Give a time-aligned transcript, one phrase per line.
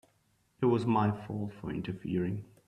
[0.61, 2.43] It was my fault for interfering.